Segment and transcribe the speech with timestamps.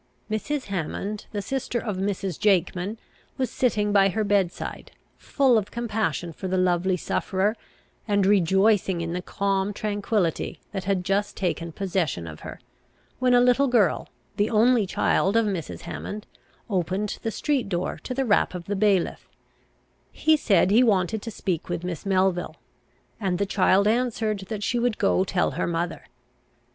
[0.31, 0.63] Mrs.
[0.63, 2.39] Hammond, the sister of Mrs.
[2.39, 2.97] Jakeman,
[3.37, 7.55] was sitting by her bed side, full of compassion for the lovely sufferer,
[8.07, 12.59] and rejoicing in the calm tranquillity that had just taken possession of her,
[13.19, 15.81] when a little girl, the only child of Mrs.
[15.81, 16.25] Hammond,
[16.67, 19.29] opened the street door to the rap of the bailiff
[20.11, 22.55] He said he wanted to speak with Miss Melville,
[23.19, 26.05] and the child answered that she would go tell her mother.